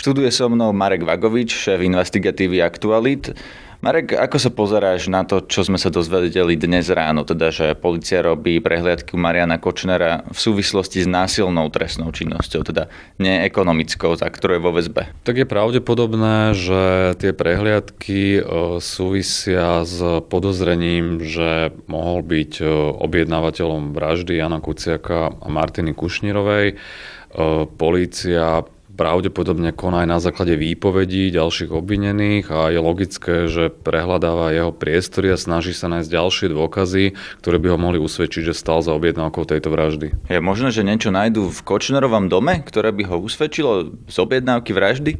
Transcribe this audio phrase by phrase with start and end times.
[0.00, 3.36] Študuje so mnou Marek Vagovič, šéf investigatívy Aktualit.
[3.84, 8.24] Marek, ako sa pozeráš na to, čo sme sa dozvedeli dnes ráno, teda že policia
[8.24, 12.88] robí prehliadky Mariana Kočnera v súvislosti s násilnou trestnou činnosťou, teda
[13.20, 15.04] neekonomickou, za ktorou je vo väzbe?
[15.28, 18.42] Tak je pravdepodobné, že tie prehliadky e,
[18.80, 20.00] súvisia s
[20.32, 22.64] podozrením, že mohol byť e,
[23.04, 26.72] objednávateľom vraždy Jana Kuciaka a Martiny Kušnírovej.
[26.72, 26.76] E,
[27.76, 28.64] polícia
[29.00, 35.32] pravdepodobne koná aj na základe výpovedí ďalších obvinených a je logické, že prehľadáva jeho priestory
[35.32, 39.48] a snaží sa nájsť ďalšie dôkazy, ktoré by ho mohli usvedčiť, že stal za objednávkou
[39.48, 40.12] tejto vraždy.
[40.28, 45.16] Je možné, že niečo nájdú v Kočnerovom dome, ktoré by ho usvedčilo z objednávky vraždy?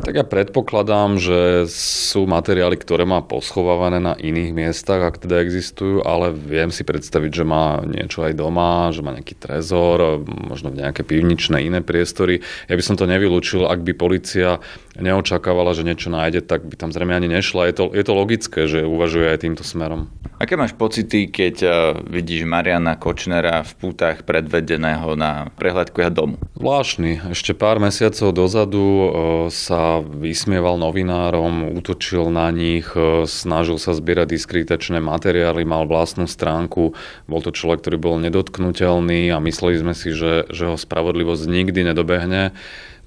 [0.00, 6.00] Tak ja predpokladám, že sú materiály, ktoré má poschovávané na iných miestach, ak teda existujú,
[6.02, 11.04] ale viem si predstaviť, že má niečo aj doma, že má nejaký trezor, možno nejaké
[11.04, 12.40] pivničné iné priestory.
[12.66, 14.64] Ja by som to nevylúčil, ak by policia
[14.96, 17.68] neočakávala, že niečo nájde, tak by tam zrejme ani nešla.
[17.68, 20.08] Je to, je to logické, že uvažuje aj týmto smerom.
[20.40, 26.34] Aké máš pocity, keď uh, vidíš Mariana Kočnera v pútach predvedeného na prehľadku jeho domu?
[26.56, 27.36] Zvláštny.
[27.36, 29.04] Ešte pár mesiacov dozadu uh,
[29.52, 36.96] sa vysmieval novinárom, útočil na nich, uh, snažil sa zbierať diskretačné materiály, mal vlastnú stránku.
[37.28, 41.92] Bol to človek, ktorý bol nedotknutelný a mysleli sme si, že, že ho spravodlivosť nikdy
[41.92, 42.56] nedobehne.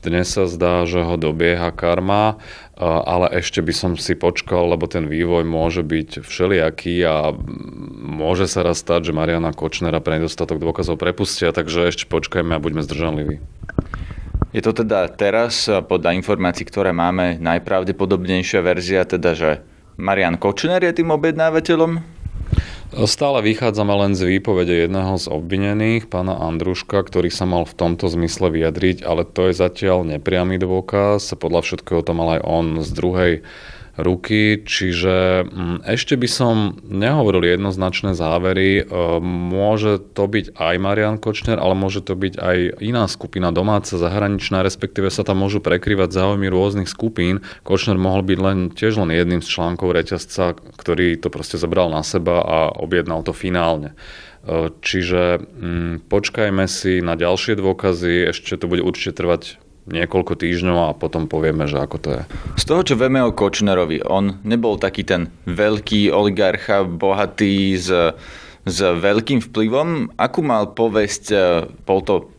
[0.04, 2.36] Dnes sa zdá, že ho dobieha karma,
[2.76, 7.32] ale ešte by som si počkal, lebo ten vývoj môže byť všelijaký a
[8.04, 12.59] môže sa raz stať, že Mariana Kočnera pre nedostatok dôkazov prepustia, takže ešte počkajme a
[12.59, 13.40] buďme zdržanliví.
[14.52, 19.52] Je to teda teraz, podľa informácií, ktoré máme, najpravdepodobnejšia verzia, teda, že
[19.96, 22.12] Marian Kočner je tým objednávateľom?
[22.94, 28.06] Stále vychádzame len z výpovede jedného z obvinených, pána Andruška, ktorý sa mal v tomto
[28.06, 31.34] zmysle vyjadriť, ale to je zatiaľ nepriamy dôkaz.
[31.34, 33.34] Podľa všetkého to mal aj on z druhej
[33.94, 38.82] ruky, čiže mm, ešte by som nehovoril jednoznačné závery.
[38.82, 38.84] E,
[39.22, 44.66] môže to byť aj Marian Kočner, ale môže to byť aj iná skupina domáca, zahraničná,
[44.66, 47.46] respektíve sa tam môžu prekrývať záujmy rôznych skupín.
[47.62, 52.02] Kočner mohol byť len tiež len jedným z článkov reťazca, ktorý to proste zabral na
[52.02, 53.94] seba a objednal to finálne.
[54.44, 60.78] E, čiže mm, počkajme si na ďalšie dôkazy, ešte to bude určite trvať niekoľko týždňov
[60.90, 62.22] a potom povieme, že ako to je.
[62.56, 67.90] Z toho, čo vieme o Kočnerovi, on nebol taký ten veľký oligarcha, bohatý, s,
[68.64, 70.16] s veľkým vplyvom.
[70.16, 71.38] Akú mal povesť, e,
[71.84, 72.32] bol to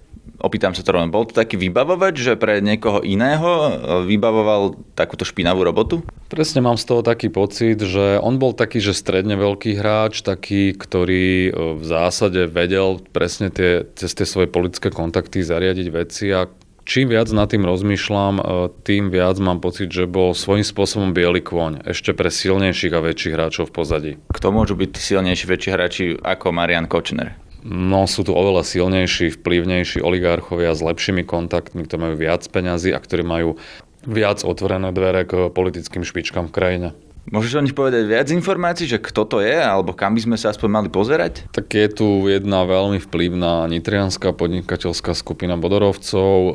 [0.44, 3.70] opýtam sa to rovno, bol to taký vybavovač, že pre niekoho iného e,
[4.04, 6.04] vybavoval takúto špinavú robotu?
[6.28, 10.76] Presne mám z toho taký pocit, že on bol taký, že stredne veľký hráč, taký,
[10.76, 11.50] ktorý e,
[11.80, 16.44] v zásade vedel presne tie, cez tie svoje politické kontakty zariadiť veci a
[16.84, 18.42] čím viac nad tým rozmýšľam, e,
[18.84, 23.34] tým viac mám pocit, že bol svojím spôsobom biely kôň ešte pre silnejších a väčších
[23.34, 24.12] hráčov v pozadí.
[24.30, 27.36] Kto môžu byť silnejší, väčší hráči ako Marian Kočner?
[27.64, 33.00] No sú tu oveľa silnejší, vplyvnejší oligarchovia s lepšími kontaktmi, ktorí majú viac peňazí a
[33.00, 33.56] ktorí majú
[34.04, 36.88] viac otvorené dvere k politickým špičkám v krajine.
[37.24, 40.52] Môžeš o nich povedať viac informácií, že kto to je, alebo kam by sme sa
[40.52, 41.48] aspoň mali pozerať?
[41.56, 46.36] Tak je tu jedna veľmi vplyvná nitrianská podnikateľská skupina Bodorovcov.
[46.36, 46.52] Eh,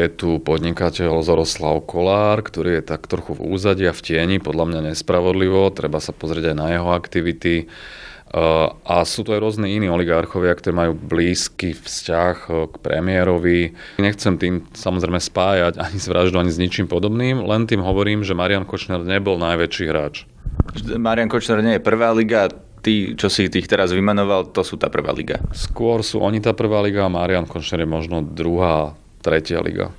[0.00, 4.64] je tu podnikateľ Zoroslav Kolár, ktorý je tak trochu v úzadí a v tieni, podľa
[4.72, 5.68] mňa nespravodlivo.
[5.76, 7.68] Treba sa pozrieť aj na jeho aktivity.
[8.84, 13.72] A sú to aj rôzne iní oligarchovia, ktorí majú blízky vzťah e, k premiérovi.
[13.96, 18.36] Nechcem tým samozrejme spájať ani s vraždou, ani s ničím podobným, len tým hovorím, že
[18.36, 20.28] Marian Kočner nebol najväčší hráč.
[21.00, 22.52] Marian Kočner nie je prvá liga,
[22.84, 25.40] tí, čo si tých teraz vymenoval, to sú tá prvá liga.
[25.56, 28.92] Skôr sú oni tá prvá liga a Marian Kočner je možno druhá,
[29.24, 29.90] tretia liga.